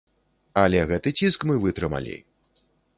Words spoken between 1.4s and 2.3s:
мы вытрымалі!